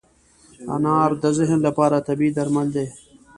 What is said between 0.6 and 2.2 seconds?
انار د ذهن لپاره